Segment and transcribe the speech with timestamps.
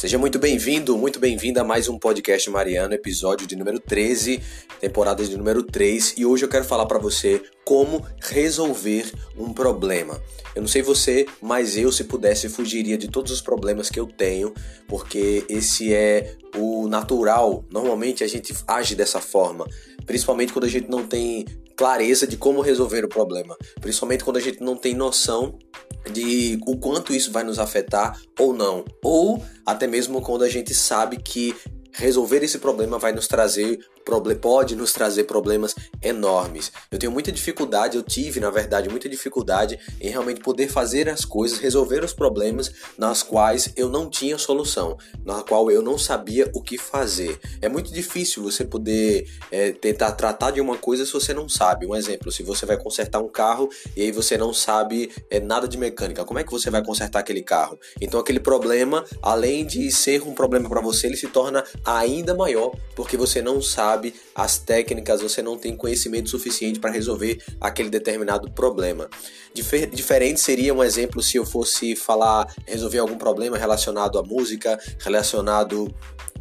[0.00, 4.40] Seja muito bem-vindo, muito bem-vinda a mais um podcast Mariano, episódio de número 13,
[4.80, 10.18] temporada de número 3, e hoje eu quero falar para você como resolver um problema.
[10.56, 14.06] Eu não sei você, mas eu, se pudesse, fugiria de todos os problemas que eu
[14.06, 14.54] tenho,
[14.88, 17.62] porque esse é o natural.
[17.70, 19.66] Normalmente a gente age dessa forma,
[20.06, 21.44] principalmente quando a gente não tem
[21.76, 25.58] clareza de como resolver o problema, principalmente quando a gente não tem noção
[26.12, 30.74] de o quanto isso vai nos afetar ou não, ou até mesmo quando a gente
[30.74, 31.54] sabe que
[31.92, 33.78] resolver esse problema vai nos trazer
[34.40, 36.72] pode nos trazer problemas enormes.
[36.90, 41.24] Eu tenho muita dificuldade, eu tive, na verdade, muita dificuldade em realmente poder fazer as
[41.24, 46.50] coisas, resolver os problemas nas quais eu não tinha solução, na qual eu não sabia
[46.54, 47.38] o que fazer.
[47.60, 51.86] É muito difícil você poder é, tentar tratar de uma coisa se você não sabe.
[51.86, 55.68] Um exemplo, se você vai consertar um carro e aí você não sabe é, nada
[55.68, 57.78] de mecânica, como é que você vai consertar aquele carro?
[58.00, 62.72] Então aquele problema, além de ser um problema para você, ele se torna ainda maior
[62.94, 67.90] porque você não sabe sabe as técnicas, você não tem conhecimento suficiente para resolver aquele
[67.90, 69.08] determinado problema.
[69.52, 74.78] Difer diferente seria um exemplo se eu fosse falar, resolver algum problema relacionado à música,
[75.00, 75.92] relacionado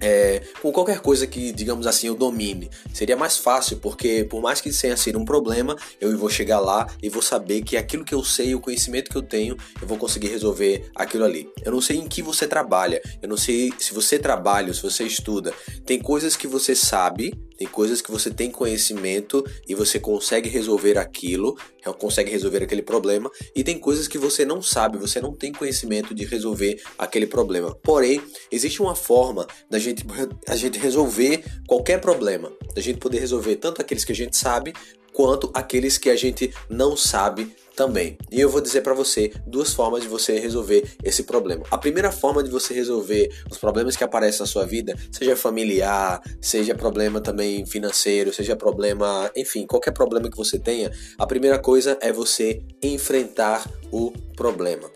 [0.00, 2.70] é, com qualquer coisa que, digamos assim, eu domine.
[2.92, 6.86] Seria mais fácil, porque por mais que tenha sido um problema, eu vou chegar lá
[7.02, 9.98] e vou saber que aquilo que eu sei, o conhecimento que eu tenho, eu vou
[9.98, 11.48] conseguir resolver aquilo ali.
[11.64, 15.04] Eu não sei em que você trabalha, eu não sei se você trabalha, se você
[15.04, 15.52] estuda.
[15.84, 20.98] Tem coisas que você sabe, tem coisas que você tem conhecimento e você consegue resolver
[20.98, 21.56] aquilo,
[21.98, 26.14] consegue resolver aquele problema, e tem coisas que você não sabe, você não tem conhecimento
[26.14, 27.74] de resolver aquele problema.
[27.82, 30.04] Porém, existe uma forma da gente,
[30.48, 34.72] a gente resolver qualquer problema, da gente poder resolver tanto aqueles que a gente sabe
[35.14, 38.18] quanto aqueles que a gente não sabe também.
[38.30, 41.64] E eu vou dizer para você duas formas de você resolver esse problema.
[41.70, 46.20] A primeira forma de você resolver os problemas que aparecem na sua vida, seja familiar,
[46.40, 51.96] seja problema também financeiro, seja problema, enfim, qualquer problema que você tenha, a primeira coisa
[52.00, 54.90] é você enfrentar o problema.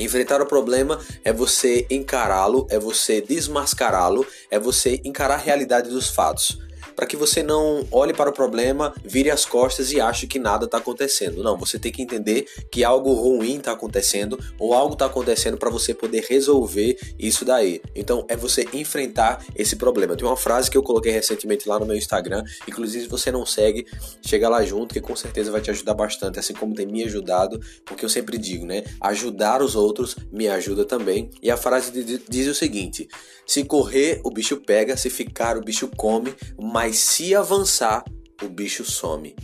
[0.00, 6.08] Enfrentar o problema é você encará-lo, é você desmascará-lo, é você encarar a realidade dos
[6.08, 6.58] fatos
[6.94, 10.64] para que você não olhe para o problema, vire as costas e ache que nada
[10.64, 11.42] está acontecendo.
[11.42, 15.70] Não, você tem que entender que algo ruim está acontecendo ou algo está acontecendo para
[15.70, 17.80] você poder resolver isso daí.
[17.94, 20.16] Então é você enfrentar esse problema.
[20.16, 23.44] Tem uma frase que eu coloquei recentemente lá no meu Instagram, inclusive se você não
[23.44, 23.86] segue,
[24.24, 27.60] chega lá junto que com certeza vai te ajudar bastante, assim como tem me ajudado,
[27.84, 28.84] porque eu sempre digo, né?
[29.00, 31.30] Ajudar os outros me ajuda também.
[31.42, 31.92] E a frase
[32.28, 33.08] diz o seguinte:
[33.46, 38.02] se correr, o bicho pega, se ficar, o bicho come, mas mas se avançar,
[38.42, 39.36] o bicho some.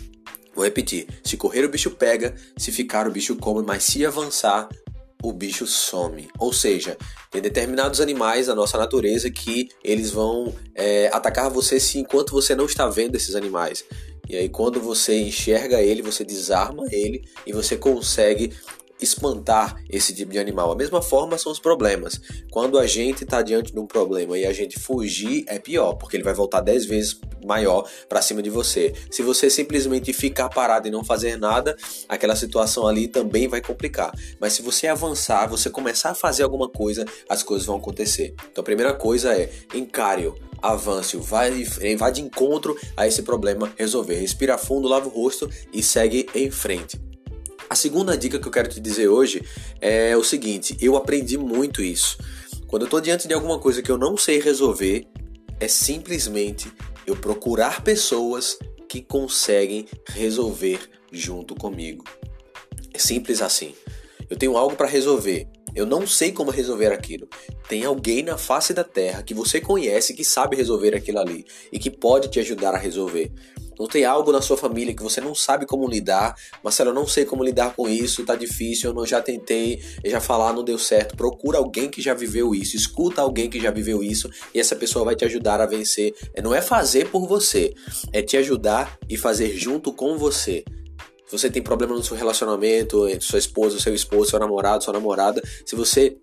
[0.57, 4.69] Vou repetir: se correr, o bicho pega, se ficar, o bicho come, mas se avançar,
[5.23, 6.29] o bicho some.
[6.37, 6.97] Ou seja,
[7.31, 12.57] tem determinados animais da nossa natureza que eles vão é, atacar você se enquanto você
[12.57, 13.85] não está vendo esses animais.
[14.29, 18.53] E aí, quando você enxerga ele, você desarma ele e você consegue
[19.01, 20.73] espantar esse tipo de animal.
[20.73, 22.21] A mesma forma são os problemas.
[22.51, 26.17] Quando a gente está diante de um problema e a gente fugir, é pior, porque
[26.17, 28.93] ele vai voltar 10 vezes maior para cima de você.
[29.11, 31.77] Se você simplesmente ficar parado e não fazer nada,
[32.09, 34.13] aquela situação ali também vai complicar.
[34.41, 38.35] Mas se você avançar, você começar a fazer alguma coisa, as coisas vão acontecer.
[38.51, 41.65] Então a primeira coisa é encare-o avance, vai,
[41.97, 44.17] vai de encontro a esse problema resolver.
[44.17, 47.08] Respira fundo, lava o rosto e segue em frente.
[47.69, 49.43] A segunda dica que eu quero te dizer hoje
[49.81, 52.19] é o seguinte: eu aprendi muito isso.
[52.67, 55.07] Quando eu estou diante de alguma coisa que eu não sei resolver,
[55.61, 56.73] é simplesmente
[57.07, 58.59] eu procurar pessoas
[58.89, 60.79] que conseguem resolver
[61.13, 62.05] junto comigo.
[62.93, 63.75] É simples assim.
[64.31, 65.47] Eu tenho algo para resolver.
[65.75, 67.29] Eu não sei como resolver aquilo.
[67.69, 71.79] Tem alguém na face da terra que você conhece que sabe resolver aquilo ali e
[71.79, 73.31] que pode te ajudar a resolver.
[73.79, 76.35] Não tem algo na sua família que você não sabe como lidar.
[76.63, 80.21] Marcelo, eu não sei como lidar com isso, tá difícil, eu não, já tentei, já
[80.21, 81.17] falar, não deu certo.
[81.17, 85.05] Procura alguém que já viveu isso, escuta alguém que já viveu isso e essa pessoa
[85.05, 86.15] vai te ajudar a vencer.
[86.35, 87.73] É, não é fazer por você,
[88.13, 90.65] é te ajudar e fazer junto com você.
[91.27, 95.43] Se você tem problema no seu relacionamento, sua esposa, seu esposo, seu namorado, sua namorada,
[95.67, 96.17] se você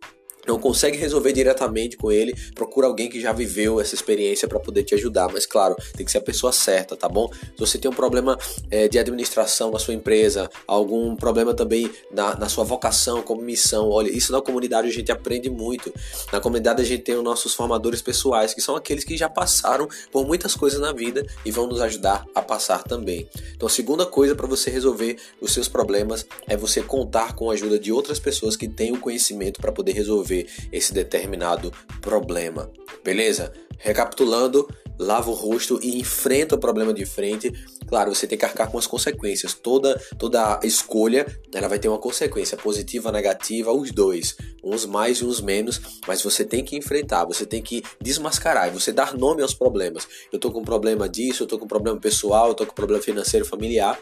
[0.48, 4.84] não consegue resolver diretamente com ele, procura alguém que já viveu essa experiência para poder
[4.84, 5.32] te ajudar.
[5.32, 7.30] Mas claro, tem que ser a pessoa certa, tá bom?
[7.32, 8.38] Se você tem um problema
[8.70, 13.90] é, de administração na sua empresa, algum problema também na, na, sua vocação como missão,
[13.90, 15.94] olha, isso na comunidade a gente aprende muito.
[16.32, 19.88] Na comunidade a gente tem os nossos formadores pessoais, que são aqueles que já passaram
[20.12, 23.28] por muitas coisas na vida e vão nos ajudar a passar também.
[23.56, 27.54] Então a segunda coisa para você resolver os seus problemas é você contar com a
[27.54, 31.72] ajuda de outras pessoas que têm o conhecimento para poder resolver resolver esse determinado
[32.02, 32.72] problema.
[33.04, 33.54] Beleza?
[33.78, 34.68] Recapitulando,
[34.98, 37.52] lava o rosto e enfrenta o problema de frente.
[37.88, 39.54] Claro, você tem que arcar com as consequências.
[39.54, 45.26] Toda toda escolha, ela vai ter uma consequência positiva, negativa, os dois, uns mais e
[45.26, 49.54] uns menos, mas você tem que enfrentar, você tem que desmascarar, você dar nome aos
[49.54, 50.08] problemas.
[50.32, 52.72] Eu tô com um problema disso, eu tô com um problema pessoal, eu tô com
[52.72, 54.00] um problema financeiro familiar.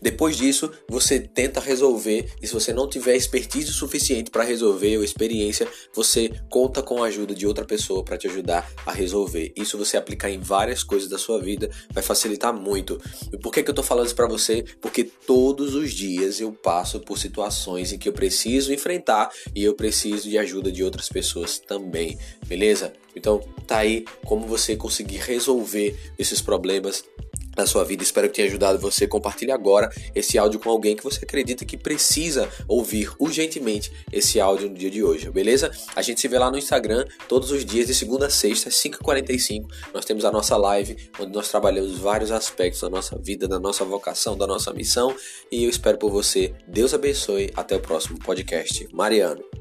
[0.00, 5.04] Depois disso, você tenta resolver e se você não tiver expertise suficiente para resolver ou
[5.04, 9.52] experiência, você conta com a ajuda de outra pessoa para te ajudar a resolver.
[9.56, 13.00] Isso você aplicar em várias coisas da sua vida vai facilitar muito.
[13.32, 14.64] E por que, que eu estou falando isso para você?
[14.80, 19.74] Porque todos os dias eu passo por situações em que eu preciso enfrentar e eu
[19.74, 22.92] preciso de ajuda de outras pessoas também, beleza?
[23.14, 27.04] Então tá aí como você conseguir resolver esses problemas
[27.56, 28.02] na sua vida.
[28.02, 29.06] Espero que tenha ajudado você.
[29.06, 34.68] Compartilhe agora esse áudio com alguém que você acredita que precisa ouvir urgentemente esse áudio
[34.68, 35.70] no dia de hoje, beleza?
[35.94, 38.74] A gente se vê lá no Instagram todos os dias, de segunda a sexta, às
[38.76, 39.66] 5h45.
[39.92, 43.84] Nós temos a nossa live, onde nós trabalhamos vários aspectos da nossa vida, da nossa
[43.84, 45.14] vocação, da nossa missão.
[45.50, 46.54] E eu espero por você.
[46.66, 47.50] Deus abençoe.
[47.56, 48.88] Até o próximo podcast.
[48.92, 49.59] Mariano.